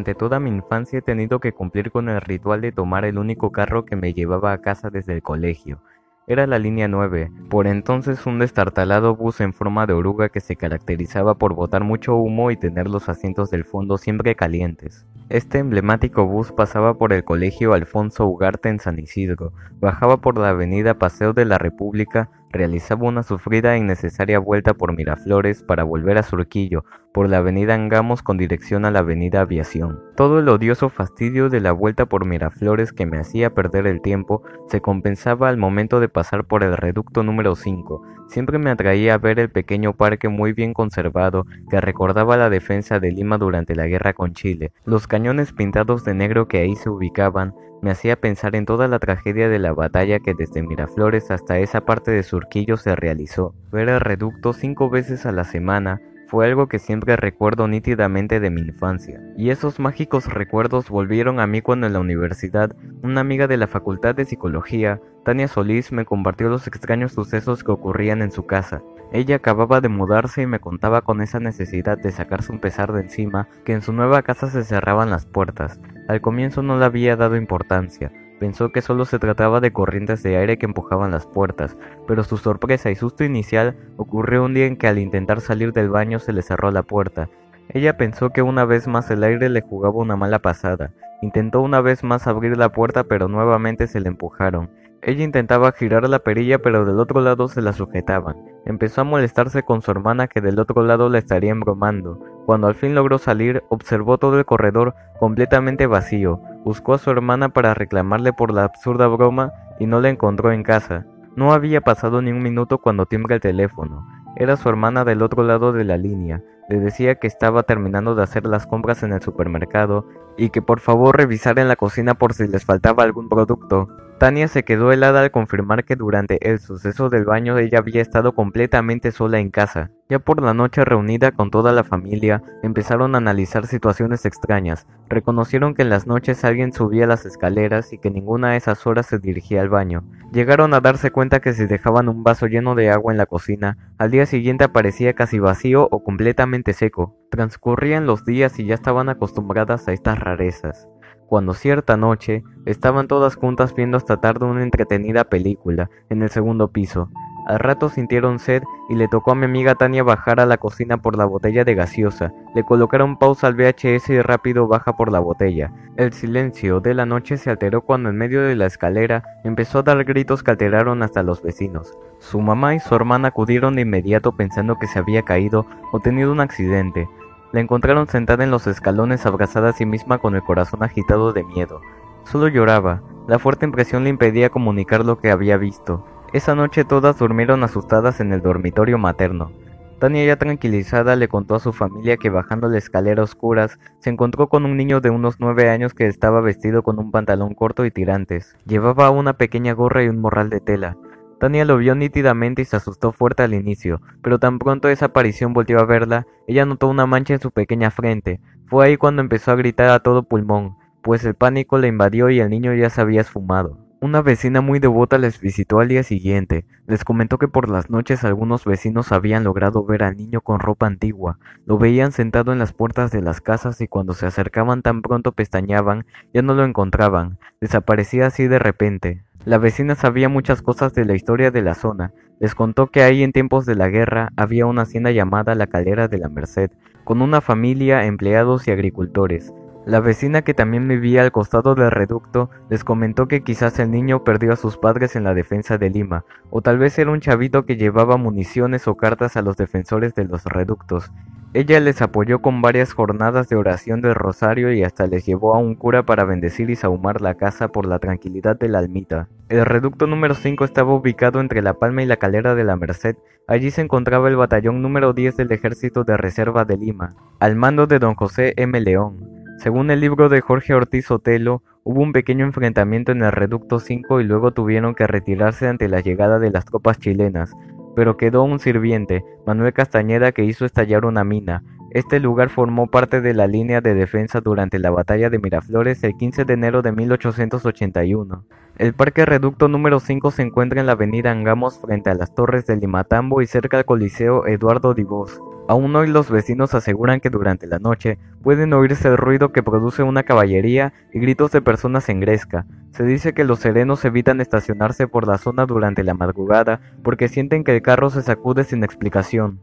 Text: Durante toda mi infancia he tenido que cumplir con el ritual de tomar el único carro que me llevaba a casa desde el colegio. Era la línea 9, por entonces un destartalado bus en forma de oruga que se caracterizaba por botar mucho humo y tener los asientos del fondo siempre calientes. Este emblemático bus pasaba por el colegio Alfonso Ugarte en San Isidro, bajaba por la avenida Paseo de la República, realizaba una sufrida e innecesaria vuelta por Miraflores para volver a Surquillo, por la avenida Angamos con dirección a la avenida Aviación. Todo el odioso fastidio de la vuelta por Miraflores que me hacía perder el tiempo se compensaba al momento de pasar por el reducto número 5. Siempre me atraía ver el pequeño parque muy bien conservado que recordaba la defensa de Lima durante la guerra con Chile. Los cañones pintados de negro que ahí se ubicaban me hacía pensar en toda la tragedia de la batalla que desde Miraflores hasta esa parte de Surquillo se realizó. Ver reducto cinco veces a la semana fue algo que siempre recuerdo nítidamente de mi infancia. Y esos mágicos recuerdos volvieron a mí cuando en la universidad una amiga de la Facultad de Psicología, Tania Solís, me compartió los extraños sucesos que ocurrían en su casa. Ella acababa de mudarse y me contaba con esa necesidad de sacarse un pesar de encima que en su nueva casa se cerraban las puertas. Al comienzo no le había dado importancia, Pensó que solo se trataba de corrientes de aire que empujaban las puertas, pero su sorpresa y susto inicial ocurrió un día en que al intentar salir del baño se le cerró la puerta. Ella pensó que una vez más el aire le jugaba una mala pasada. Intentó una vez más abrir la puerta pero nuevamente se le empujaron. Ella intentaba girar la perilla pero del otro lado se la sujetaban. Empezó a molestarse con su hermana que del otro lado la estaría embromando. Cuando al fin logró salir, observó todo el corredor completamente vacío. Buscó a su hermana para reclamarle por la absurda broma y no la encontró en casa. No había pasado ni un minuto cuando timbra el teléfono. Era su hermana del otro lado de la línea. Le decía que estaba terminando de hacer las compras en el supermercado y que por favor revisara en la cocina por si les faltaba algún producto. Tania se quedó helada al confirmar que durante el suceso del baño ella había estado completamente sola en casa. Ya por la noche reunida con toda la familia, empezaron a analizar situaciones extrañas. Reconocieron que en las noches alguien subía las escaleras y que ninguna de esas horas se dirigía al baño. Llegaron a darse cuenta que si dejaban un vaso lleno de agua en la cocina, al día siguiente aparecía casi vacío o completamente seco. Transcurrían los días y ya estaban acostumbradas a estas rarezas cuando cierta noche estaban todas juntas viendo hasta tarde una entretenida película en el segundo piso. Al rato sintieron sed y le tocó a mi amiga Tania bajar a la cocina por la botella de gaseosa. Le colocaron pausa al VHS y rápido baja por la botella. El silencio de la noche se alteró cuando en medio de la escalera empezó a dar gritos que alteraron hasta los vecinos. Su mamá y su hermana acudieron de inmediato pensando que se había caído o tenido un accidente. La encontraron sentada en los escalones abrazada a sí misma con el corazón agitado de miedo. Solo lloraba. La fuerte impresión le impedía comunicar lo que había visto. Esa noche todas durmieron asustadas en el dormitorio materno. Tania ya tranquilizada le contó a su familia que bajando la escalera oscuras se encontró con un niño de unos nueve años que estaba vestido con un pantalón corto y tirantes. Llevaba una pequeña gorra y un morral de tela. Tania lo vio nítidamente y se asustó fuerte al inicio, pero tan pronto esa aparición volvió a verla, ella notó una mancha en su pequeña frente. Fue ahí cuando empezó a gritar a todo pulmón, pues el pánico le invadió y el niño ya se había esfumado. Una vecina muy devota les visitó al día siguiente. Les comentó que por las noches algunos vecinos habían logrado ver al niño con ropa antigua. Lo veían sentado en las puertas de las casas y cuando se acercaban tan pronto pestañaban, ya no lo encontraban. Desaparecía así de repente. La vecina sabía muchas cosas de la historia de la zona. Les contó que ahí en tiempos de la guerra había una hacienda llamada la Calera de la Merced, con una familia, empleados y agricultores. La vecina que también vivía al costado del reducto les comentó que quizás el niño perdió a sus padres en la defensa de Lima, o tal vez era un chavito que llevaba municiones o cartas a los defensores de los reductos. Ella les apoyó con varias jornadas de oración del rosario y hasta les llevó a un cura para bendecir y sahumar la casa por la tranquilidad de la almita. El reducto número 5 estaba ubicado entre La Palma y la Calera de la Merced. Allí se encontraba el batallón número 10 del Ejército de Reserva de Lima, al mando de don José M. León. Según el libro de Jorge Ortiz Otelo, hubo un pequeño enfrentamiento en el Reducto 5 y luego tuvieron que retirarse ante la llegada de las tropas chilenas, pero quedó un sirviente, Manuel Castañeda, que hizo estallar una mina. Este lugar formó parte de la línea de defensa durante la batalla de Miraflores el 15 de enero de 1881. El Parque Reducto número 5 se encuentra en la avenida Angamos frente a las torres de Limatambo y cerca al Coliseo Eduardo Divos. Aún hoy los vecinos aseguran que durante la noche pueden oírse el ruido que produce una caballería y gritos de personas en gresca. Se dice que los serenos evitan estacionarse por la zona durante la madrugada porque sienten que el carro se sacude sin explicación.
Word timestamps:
Durante 0.00 0.18
toda 0.18 0.40
mi 0.40 0.48
infancia 0.48 1.00
he 1.00 1.02
tenido 1.02 1.40
que 1.40 1.52
cumplir 1.52 1.90
con 1.90 2.08
el 2.08 2.22
ritual 2.22 2.62
de 2.62 2.72
tomar 2.72 3.04
el 3.04 3.18
único 3.18 3.52
carro 3.52 3.84
que 3.84 3.96
me 3.96 4.14
llevaba 4.14 4.54
a 4.54 4.62
casa 4.62 4.88
desde 4.88 5.12
el 5.12 5.20
colegio. 5.20 5.82
Era 6.26 6.46
la 6.46 6.58
línea 6.58 6.88
9, 6.88 7.30
por 7.50 7.66
entonces 7.66 8.24
un 8.24 8.38
destartalado 8.38 9.14
bus 9.14 9.42
en 9.42 9.52
forma 9.52 9.86
de 9.86 9.92
oruga 9.92 10.30
que 10.30 10.40
se 10.40 10.56
caracterizaba 10.56 11.34
por 11.34 11.52
botar 11.52 11.84
mucho 11.84 12.16
humo 12.16 12.50
y 12.50 12.56
tener 12.56 12.88
los 12.88 13.10
asientos 13.10 13.50
del 13.50 13.66
fondo 13.66 13.98
siempre 13.98 14.34
calientes. 14.34 15.06
Este 15.28 15.58
emblemático 15.58 16.24
bus 16.24 16.50
pasaba 16.50 16.94
por 16.94 17.12
el 17.12 17.22
colegio 17.22 17.74
Alfonso 17.74 18.24
Ugarte 18.26 18.70
en 18.70 18.80
San 18.80 18.98
Isidro, 18.98 19.52
bajaba 19.80 20.22
por 20.22 20.38
la 20.38 20.48
avenida 20.48 20.94
Paseo 20.94 21.34
de 21.34 21.44
la 21.44 21.58
República, 21.58 22.30
realizaba 22.50 23.08
una 23.08 23.22
sufrida 23.22 23.74
e 23.74 23.78
innecesaria 23.78 24.38
vuelta 24.38 24.74
por 24.74 24.96
Miraflores 24.96 25.62
para 25.62 25.84
volver 25.84 26.18
a 26.18 26.22
Surquillo, 26.22 26.84
por 27.12 27.28
la 27.28 27.38
avenida 27.38 27.74
Angamos 27.74 28.22
con 28.22 28.36
dirección 28.36 28.84
a 28.84 28.90
la 28.90 29.00
avenida 29.00 29.40
Aviación. 29.40 30.00
Todo 30.16 30.38
el 30.38 30.48
odioso 30.48 30.88
fastidio 30.88 31.48
de 31.48 31.60
la 31.60 31.72
vuelta 31.72 32.06
por 32.06 32.26
Miraflores 32.26 32.92
que 32.92 33.06
me 33.06 33.18
hacía 33.18 33.54
perder 33.54 33.86
el 33.86 34.00
tiempo 34.00 34.42
se 34.68 34.80
compensaba 34.80 35.48
al 35.48 35.56
momento 35.56 36.00
de 36.00 36.08
pasar 36.08 36.44
por 36.44 36.62
el 36.62 36.76
reducto 36.76 37.22
número 37.22 37.56
5. 37.56 38.02
Siempre 38.28 38.58
me 38.58 38.70
atraía 38.70 39.18
ver 39.18 39.40
el 39.40 39.50
pequeño 39.50 39.96
parque 39.96 40.28
muy 40.28 40.52
bien 40.52 40.72
conservado 40.72 41.46
que 41.68 41.80
recordaba 41.80 42.36
la 42.36 42.48
defensa 42.48 43.00
de 43.00 43.10
Lima 43.10 43.38
durante 43.38 43.74
la 43.74 43.86
guerra 43.86 44.12
con 44.12 44.34
Chile. 44.34 44.72
Los 44.84 45.08
cañones 45.08 45.52
pintados 45.52 46.04
de 46.04 46.14
negro 46.14 46.46
que 46.46 46.58
ahí 46.58 46.76
se 46.76 46.90
ubicaban 46.90 47.54
me 47.82 47.90
hacía 47.90 48.16
pensar 48.16 48.54
en 48.56 48.66
toda 48.66 48.88
la 48.88 48.98
tragedia 48.98 49.48
de 49.48 49.58
la 49.58 49.72
batalla 49.72 50.20
que 50.20 50.34
desde 50.34 50.62
Miraflores 50.62 51.30
hasta 51.30 51.58
esa 51.58 51.82
parte 51.82 52.10
de 52.10 52.22
Surquillo 52.22 52.76
se 52.76 52.94
realizó. 52.94 53.54
Ver 53.72 53.88
reducto 54.02 54.52
cinco 54.52 54.90
veces 54.90 55.26
a 55.26 55.32
la 55.32 55.44
semana 55.44 56.00
fue 56.30 56.46
algo 56.46 56.68
que 56.68 56.78
siempre 56.78 57.16
recuerdo 57.16 57.66
nítidamente 57.66 58.38
de 58.38 58.50
mi 58.50 58.60
infancia. 58.60 59.20
Y 59.36 59.50
esos 59.50 59.80
mágicos 59.80 60.26
recuerdos 60.26 60.88
volvieron 60.88 61.40
a 61.40 61.48
mí 61.48 61.60
cuando 61.60 61.88
en 61.88 61.92
la 61.92 61.98
universidad 61.98 62.76
una 63.02 63.20
amiga 63.20 63.48
de 63.48 63.56
la 63.56 63.66
Facultad 63.66 64.14
de 64.14 64.24
Psicología, 64.24 65.00
Tania 65.24 65.48
Solís, 65.48 65.90
me 65.90 66.04
compartió 66.04 66.48
los 66.48 66.68
extraños 66.68 67.12
sucesos 67.12 67.64
que 67.64 67.72
ocurrían 67.72 68.22
en 68.22 68.30
su 68.30 68.46
casa. 68.46 68.80
Ella 69.12 69.36
acababa 69.36 69.80
de 69.80 69.88
mudarse 69.88 70.42
y 70.42 70.46
me 70.46 70.60
contaba 70.60 71.02
con 71.02 71.20
esa 71.20 71.40
necesidad 71.40 71.98
de 71.98 72.12
sacarse 72.12 72.52
un 72.52 72.60
pesar 72.60 72.92
de 72.92 73.00
encima 73.00 73.48
que 73.64 73.72
en 73.72 73.82
su 73.82 73.92
nueva 73.92 74.22
casa 74.22 74.48
se 74.48 74.62
cerraban 74.62 75.10
las 75.10 75.26
puertas. 75.26 75.80
Al 76.06 76.20
comienzo 76.20 76.62
no 76.62 76.78
le 76.78 76.84
había 76.84 77.16
dado 77.16 77.34
importancia, 77.34 78.12
Pensó 78.40 78.72
que 78.72 78.80
solo 78.80 79.04
se 79.04 79.18
trataba 79.18 79.60
de 79.60 79.70
corrientes 79.70 80.22
de 80.22 80.38
aire 80.38 80.56
que 80.56 80.64
empujaban 80.64 81.10
las 81.10 81.26
puertas, 81.26 81.76
pero 82.08 82.24
su 82.24 82.38
sorpresa 82.38 82.90
y 82.90 82.96
susto 82.96 83.22
inicial 83.22 83.76
ocurrió 83.98 84.42
un 84.42 84.54
día 84.54 84.64
en 84.64 84.78
que 84.78 84.88
al 84.88 84.98
intentar 84.98 85.42
salir 85.42 85.74
del 85.74 85.90
baño 85.90 86.18
se 86.18 86.32
le 86.32 86.40
cerró 86.40 86.70
la 86.70 86.82
puerta. 86.82 87.28
Ella 87.68 87.98
pensó 87.98 88.30
que 88.30 88.40
una 88.40 88.64
vez 88.64 88.88
más 88.88 89.10
el 89.10 89.24
aire 89.24 89.50
le 89.50 89.60
jugaba 89.60 89.96
una 89.96 90.16
mala 90.16 90.38
pasada. 90.38 90.90
Intentó 91.20 91.60
una 91.60 91.82
vez 91.82 92.02
más 92.02 92.26
abrir 92.26 92.56
la 92.56 92.70
puerta 92.72 93.04
pero 93.04 93.28
nuevamente 93.28 93.86
se 93.86 94.00
le 94.00 94.08
empujaron. 94.08 94.70
Ella 95.02 95.22
intentaba 95.22 95.72
girar 95.72 96.08
la 96.08 96.20
perilla 96.20 96.60
pero 96.60 96.86
del 96.86 96.98
otro 96.98 97.20
lado 97.20 97.46
se 97.46 97.60
la 97.60 97.74
sujetaban. 97.74 98.36
Empezó 98.64 99.02
a 99.02 99.04
molestarse 99.04 99.62
con 99.62 99.82
su 99.82 99.90
hermana 99.90 100.28
que 100.28 100.40
del 100.40 100.58
otro 100.58 100.82
lado 100.82 101.10
la 101.10 101.18
estaría 101.18 101.50
embromando. 101.50 102.18
Cuando 102.46 102.68
al 102.68 102.74
fin 102.74 102.94
logró 102.94 103.18
salir, 103.18 103.62
observó 103.68 104.16
todo 104.16 104.38
el 104.38 104.46
corredor 104.46 104.94
completamente 105.18 105.86
vacío. 105.86 106.40
Buscó 106.64 106.94
a 106.94 106.98
su 106.98 107.10
hermana 107.10 107.48
para 107.48 107.74
reclamarle 107.74 108.32
por 108.32 108.52
la 108.52 108.64
absurda 108.64 109.06
broma 109.06 109.52
y 109.78 109.86
no 109.86 110.00
la 110.00 110.10
encontró 110.10 110.52
en 110.52 110.62
casa. 110.62 111.06
No 111.36 111.52
había 111.52 111.80
pasado 111.80 112.20
ni 112.20 112.32
un 112.32 112.42
minuto 112.42 112.78
cuando 112.78 113.06
timbra 113.06 113.36
el 113.36 113.40
teléfono. 113.40 114.06
Era 114.36 114.56
su 114.56 114.68
hermana 114.68 115.04
del 115.04 115.22
otro 115.22 115.42
lado 115.42 115.72
de 115.72 115.84
la 115.84 115.96
línea. 115.96 116.42
Le 116.68 116.78
decía 116.78 117.16
que 117.16 117.26
estaba 117.26 117.62
terminando 117.62 118.14
de 118.14 118.22
hacer 118.22 118.46
las 118.46 118.66
compras 118.66 119.02
en 119.02 119.12
el 119.12 119.22
supermercado 119.22 120.06
y 120.36 120.50
que 120.50 120.62
por 120.62 120.80
favor 120.80 121.16
revisara 121.16 121.62
en 121.62 121.68
la 121.68 121.76
cocina 121.76 122.14
por 122.14 122.34
si 122.34 122.46
les 122.46 122.64
faltaba 122.64 123.02
algún 123.02 123.28
producto. 123.28 123.88
Tania 124.20 124.48
se 124.48 124.64
quedó 124.64 124.92
helada 124.92 125.22
al 125.22 125.30
confirmar 125.30 125.86
que 125.86 125.96
durante 125.96 126.46
el 126.46 126.58
suceso 126.58 127.08
del 127.08 127.24
baño 127.24 127.56
ella 127.56 127.78
había 127.78 128.02
estado 128.02 128.34
completamente 128.34 129.12
sola 129.12 129.38
en 129.38 129.48
casa. 129.48 129.92
Ya 130.10 130.18
por 130.18 130.42
la 130.42 130.52
noche 130.52 130.84
reunida 130.84 131.32
con 131.32 131.50
toda 131.50 131.72
la 131.72 131.84
familia, 131.84 132.42
empezaron 132.62 133.14
a 133.14 133.18
analizar 133.18 133.66
situaciones 133.66 134.26
extrañas. 134.26 134.86
Reconocieron 135.08 135.72
que 135.72 135.80
en 135.80 135.88
las 135.88 136.06
noches 136.06 136.44
alguien 136.44 136.74
subía 136.74 137.06
las 137.06 137.24
escaleras 137.24 137.94
y 137.94 137.98
que 137.98 138.10
ninguna 138.10 138.50
de 138.50 138.58
esas 138.58 138.86
horas 138.86 139.06
se 139.06 139.18
dirigía 139.18 139.62
al 139.62 139.70
baño. 139.70 140.04
Llegaron 140.32 140.74
a 140.74 140.82
darse 140.82 141.10
cuenta 141.10 141.40
que 141.40 141.54
si 141.54 141.64
dejaban 141.64 142.10
un 142.10 142.22
vaso 142.22 142.46
lleno 142.46 142.74
de 142.74 142.90
agua 142.90 143.14
en 143.14 143.16
la 143.16 143.24
cocina, 143.24 143.78
al 143.96 144.10
día 144.10 144.26
siguiente 144.26 144.64
aparecía 144.64 145.14
casi 145.14 145.38
vacío 145.38 145.88
o 145.90 146.04
completamente 146.04 146.74
seco. 146.74 147.16
Transcurrían 147.30 148.04
los 148.04 148.26
días 148.26 148.58
y 148.58 148.66
ya 148.66 148.74
estaban 148.74 149.08
acostumbradas 149.08 149.88
a 149.88 149.94
estas 149.94 150.18
rarezas 150.18 150.90
cuando 151.30 151.54
cierta 151.54 151.96
noche 151.96 152.42
estaban 152.66 153.06
todas 153.06 153.36
juntas 153.36 153.72
viendo 153.72 153.96
hasta 153.96 154.20
tarde 154.20 154.46
una 154.46 154.64
entretenida 154.64 155.22
película 155.22 155.88
en 156.08 156.22
el 156.22 156.28
segundo 156.28 156.72
piso. 156.72 157.08
Al 157.46 157.60
rato 157.60 157.88
sintieron 157.88 158.40
sed 158.40 158.64
y 158.88 158.96
le 158.96 159.06
tocó 159.06 159.30
a 159.30 159.34
mi 159.36 159.44
amiga 159.44 159.76
Tania 159.76 160.02
bajar 160.02 160.40
a 160.40 160.46
la 160.46 160.58
cocina 160.58 160.96
por 160.98 161.16
la 161.16 161.24
botella 161.24 161.64
de 161.64 161.76
gaseosa. 161.76 162.32
Le 162.56 162.64
colocaron 162.64 163.16
pausa 163.16 163.46
al 163.46 163.54
VHS 163.54 164.10
y 164.10 164.20
rápido 164.20 164.66
baja 164.66 164.96
por 164.96 165.12
la 165.12 165.20
botella. 165.20 165.72
El 165.96 166.12
silencio 166.12 166.80
de 166.80 166.94
la 166.94 167.06
noche 167.06 167.36
se 167.36 167.48
alteró 167.48 167.82
cuando 167.82 168.08
en 168.08 168.16
medio 168.16 168.42
de 168.42 168.56
la 168.56 168.66
escalera 168.66 169.22
empezó 169.44 169.78
a 169.78 169.82
dar 169.82 170.02
gritos 170.02 170.42
que 170.42 170.50
alteraron 170.50 171.04
hasta 171.04 171.22
los 171.22 171.42
vecinos. 171.42 171.96
Su 172.18 172.40
mamá 172.40 172.74
y 172.74 172.80
su 172.80 172.92
hermana 172.92 173.28
acudieron 173.28 173.76
de 173.76 173.82
inmediato 173.82 174.32
pensando 174.32 174.80
que 174.80 174.88
se 174.88 174.98
había 174.98 175.22
caído 175.22 175.64
o 175.92 176.00
tenido 176.00 176.32
un 176.32 176.40
accidente. 176.40 177.08
La 177.52 177.60
encontraron 177.60 178.06
sentada 178.06 178.44
en 178.44 178.50
los 178.50 178.66
escalones 178.66 179.26
abrazada 179.26 179.70
a 179.70 179.72
sí 179.72 179.86
misma 179.86 180.18
con 180.18 180.34
el 180.36 180.42
corazón 180.42 180.82
agitado 180.82 181.32
de 181.32 181.44
miedo. 181.44 181.80
Solo 182.24 182.48
lloraba. 182.48 183.02
La 183.26 183.38
fuerte 183.38 183.66
impresión 183.66 184.04
le 184.04 184.10
impedía 184.10 184.50
comunicar 184.50 185.04
lo 185.04 185.18
que 185.18 185.30
había 185.30 185.56
visto. 185.56 186.04
Esa 186.32 186.54
noche 186.54 186.84
todas 186.84 187.18
durmieron 187.18 187.64
asustadas 187.64 188.20
en 188.20 188.32
el 188.32 188.40
dormitorio 188.40 188.98
materno. 188.98 189.50
Tania 189.98 190.24
ya 190.24 190.36
tranquilizada 190.36 191.14
le 191.14 191.28
contó 191.28 191.56
a 191.56 191.60
su 191.60 191.74
familia 191.74 192.16
que 192.16 192.30
bajando 192.30 192.68
la 192.68 192.78
escalera 192.78 193.22
oscuras 193.22 193.78
se 193.98 194.08
encontró 194.08 194.48
con 194.48 194.64
un 194.64 194.76
niño 194.76 195.00
de 195.00 195.10
unos 195.10 195.40
nueve 195.40 195.68
años 195.68 195.92
que 195.92 196.06
estaba 196.06 196.40
vestido 196.40 196.82
con 196.82 196.98
un 196.98 197.10
pantalón 197.10 197.52
corto 197.52 197.84
y 197.84 197.90
tirantes. 197.90 198.56
Llevaba 198.64 199.10
una 199.10 199.34
pequeña 199.34 199.74
gorra 199.74 200.02
y 200.02 200.08
un 200.08 200.18
morral 200.18 200.48
de 200.48 200.60
tela. 200.60 200.96
Tania 201.40 201.64
lo 201.64 201.78
vio 201.78 201.94
nítidamente 201.94 202.60
y 202.60 202.64
se 202.66 202.76
asustó 202.76 203.12
fuerte 203.12 203.42
al 203.42 203.54
inicio, 203.54 204.02
pero 204.22 204.38
tan 204.38 204.58
pronto 204.58 204.90
esa 204.90 205.06
aparición 205.06 205.54
volvió 205.54 205.80
a 205.80 205.86
verla, 205.86 206.26
ella 206.46 206.66
notó 206.66 206.86
una 206.86 207.06
mancha 207.06 207.32
en 207.32 207.40
su 207.40 207.50
pequeña 207.50 207.90
frente. 207.90 208.40
Fue 208.66 208.84
ahí 208.84 208.98
cuando 208.98 209.22
empezó 209.22 209.50
a 209.50 209.56
gritar 209.56 209.88
a 209.88 210.00
todo 210.00 210.24
pulmón, 210.24 210.76
pues 211.00 211.24
el 211.24 211.34
pánico 211.34 211.78
le 211.78 211.88
invadió 211.88 212.28
y 212.28 212.40
el 212.40 212.50
niño 212.50 212.74
ya 212.74 212.90
se 212.90 213.00
había 213.00 213.22
esfumado. 213.22 213.78
Una 214.02 214.22
vecina 214.22 214.62
muy 214.62 214.78
devota 214.78 215.18
les 215.18 215.42
visitó 215.42 215.78
al 215.78 215.88
día 215.88 216.02
siguiente. 216.02 216.64
Les 216.86 217.04
comentó 217.04 217.36
que 217.36 217.48
por 217.48 217.68
las 217.68 217.90
noches 217.90 218.24
algunos 218.24 218.64
vecinos 218.64 219.12
habían 219.12 219.44
logrado 219.44 219.84
ver 219.84 220.02
al 220.02 220.16
niño 220.16 220.40
con 220.40 220.58
ropa 220.58 220.86
antigua. 220.86 221.38
Lo 221.66 221.76
veían 221.76 222.10
sentado 222.10 222.54
en 222.54 222.58
las 222.58 222.72
puertas 222.72 223.10
de 223.10 223.20
las 223.20 223.42
casas 223.42 223.78
y 223.82 223.88
cuando 223.88 224.14
se 224.14 224.24
acercaban 224.24 224.80
tan 224.80 225.02
pronto 225.02 225.32
pestañaban, 225.32 226.06
ya 226.32 226.40
no 226.40 226.54
lo 226.54 226.64
encontraban. 226.64 227.36
Desaparecía 227.60 228.28
así 228.28 228.48
de 228.48 228.58
repente. 228.58 229.22
La 229.44 229.58
vecina 229.58 229.94
sabía 229.94 230.30
muchas 230.30 230.62
cosas 230.62 230.94
de 230.94 231.04
la 231.04 231.14
historia 231.14 231.50
de 231.50 231.60
la 231.60 231.74
zona. 231.74 232.14
Les 232.40 232.54
contó 232.54 232.86
que 232.86 233.02
ahí 233.02 233.22
en 233.22 233.32
tiempos 233.32 233.66
de 233.66 233.74
la 233.74 233.88
guerra 233.88 234.32
había 234.34 234.64
una 234.64 234.82
hacienda 234.82 235.10
llamada 235.10 235.54
la 235.54 235.66
Calera 235.66 236.08
de 236.08 236.16
la 236.16 236.30
Merced, 236.30 236.70
con 237.04 237.20
una 237.20 237.42
familia, 237.42 238.06
empleados 238.06 238.66
y 238.66 238.70
agricultores. 238.70 239.52
La 239.86 240.00
vecina 240.00 240.42
que 240.42 240.52
también 240.52 240.86
vivía 240.86 241.22
al 241.22 241.32
costado 241.32 241.74
del 241.74 241.90
reducto 241.90 242.50
les 242.68 242.84
comentó 242.84 243.28
que 243.28 243.42
quizás 243.42 243.78
el 243.78 243.90
niño 243.90 244.24
perdió 244.24 244.52
a 244.52 244.56
sus 244.56 244.76
padres 244.76 245.16
en 245.16 245.24
la 245.24 245.32
defensa 245.32 245.78
de 245.78 245.88
Lima, 245.88 246.24
o 246.50 246.60
tal 246.60 246.78
vez 246.78 246.98
era 246.98 247.10
un 247.10 247.20
chavito 247.20 247.64
que 247.64 247.76
llevaba 247.76 248.18
municiones 248.18 248.86
o 248.88 248.96
cartas 248.96 249.36
a 249.36 249.42
los 249.42 249.56
defensores 249.56 250.14
de 250.14 250.24
los 250.24 250.44
reductos. 250.44 251.10
Ella 251.52 251.80
les 251.80 252.00
apoyó 252.00 252.40
con 252.42 252.62
varias 252.62 252.92
jornadas 252.92 253.48
de 253.48 253.56
oración 253.56 254.02
del 254.02 254.14
rosario 254.14 254.72
y 254.72 254.84
hasta 254.84 255.08
les 255.08 255.26
llevó 255.26 255.54
a 255.54 255.58
un 255.58 255.74
cura 255.74 256.04
para 256.04 256.24
bendecir 256.24 256.70
y 256.70 256.76
sahumar 256.76 257.20
la 257.20 257.34
casa 257.34 257.68
por 257.68 257.86
la 257.86 257.98
tranquilidad 257.98 258.56
de 258.56 258.68
la 258.68 258.78
almita. 258.78 259.28
El 259.48 259.64
reducto 259.64 260.06
número 260.06 260.34
5 260.34 260.64
estaba 260.64 260.94
ubicado 260.94 261.40
entre 261.40 261.62
La 261.62 261.74
Palma 261.74 262.04
y 262.04 262.06
la 262.06 262.18
Calera 262.18 262.54
de 262.54 262.62
la 262.62 262.76
Merced. 262.76 263.16
Allí 263.48 263.72
se 263.72 263.80
encontraba 263.80 264.28
el 264.28 264.36
batallón 264.36 264.80
número 264.80 265.12
10 265.12 265.38
del 265.38 265.50
Ejército 265.50 266.04
de 266.04 266.16
Reserva 266.16 266.64
de 266.64 266.76
Lima, 266.76 267.16
al 267.40 267.56
mando 267.56 267.88
de 267.88 267.98
don 267.98 268.14
José 268.14 268.54
M. 268.56 268.80
León. 268.80 269.29
Según 269.60 269.90
el 269.90 270.00
libro 270.00 270.30
de 270.30 270.40
Jorge 270.40 270.72
Ortiz 270.72 271.10
Otelo, 271.10 271.62
hubo 271.84 272.00
un 272.00 272.12
pequeño 272.12 272.46
enfrentamiento 272.46 273.12
en 273.12 273.22
el 273.22 273.30
Reducto 273.30 273.78
5 273.78 274.22
y 274.22 274.24
luego 274.24 274.52
tuvieron 274.52 274.94
que 274.94 275.06
retirarse 275.06 275.68
ante 275.68 275.86
la 275.86 276.00
llegada 276.00 276.38
de 276.38 276.50
las 276.50 276.64
tropas 276.64 276.98
chilenas, 276.98 277.54
pero 277.94 278.16
quedó 278.16 278.42
un 278.42 278.58
sirviente, 278.58 279.22
Manuel 279.46 279.74
Castañeda, 279.74 280.32
que 280.32 280.44
hizo 280.44 280.64
estallar 280.64 281.04
una 281.04 281.24
mina. 281.24 281.62
Este 281.90 282.20
lugar 282.20 282.48
formó 282.48 282.86
parte 282.86 283.20
de 283.20 283.34
la 283.34 283.46
línea 283.46 283.82
de 283.82 283.92
defensa 283.92 284.40
durante 284.40 284.78
la 284.78 284.92
batalla 284.92 285.28
de 285.28 285.38
Miraflores 285.38 286.02
el 286.04 286.16
15 286.16 286.46
de 286.46 286.54
enero 286.54 286.80
de 286.80 286.92
1881. 286.92 288.46
El 288.80 288.94
Parque 288.94 289.26
Reducto 289.26 289.68
número 289.68 290.00
5 290.00 290.30
se 290.30 290.40
encuentra 290.40 290.80
en 290.80 290.86
la 290.86 290.92
avenida 290.92 291.30
Angamos 291.30 291.78
frente 291.78 292.08
a 292.08 292.14
las 292.14 292.34
torres 292.34 292.64
de 292.64 292.78
Limatambo 292.78 293.42
y 293.42 293.46
cerca 293.46 293.76
al 293.76 293.84
Coliseo 293.84 294.46
Eduardo 294.46 294.94
Divos. 294.94 295.38
Aún 295.68 295.94
hoy 295.96 296.08
los 296.08 296.30
vecinos 296.30 296.72
aseguran 296.72 297.20
que 297.20 297.28
durante 297.28 297.66
la 297.66 297.78
noche 297.78 298.16
pueden 298.42 298.72
oírse 298.72 299.08
el 299.08 299.18
ruido 299.18 299.52
que 299.52 299.62
produce 299.62 300.02
una 300.02 300.22
caballería 300.22 300.94
y 301.12 301.20
gritos 301.20 301.52
de 301.52 301.60
personas 301.60 302.08
en 302.08 302.20
gresca. 302.20 302.64
Se 302.92 303.04
dice 303.04 303.34
que 303.34 303.44
los 303.44 303.58
serenos 303.58 304.02
evitan 304.06 304.40
estacionarse 304.40 305.06
por 305.06 305.28
la 305.28 305.36
zona 305.36 305.66
durante 305.66 306.02
la 306.02 306.14
madrugada 306.14 306.80
porque 307.02 307.28
sienten 307.28 307.64
que 307.64 307.76
el 307.76 307.82
carro 307.82 308.08
se 308.08 308.22
sacude 308.22 308.64
sin 308.64 308.82
explicación. 308.82 309.60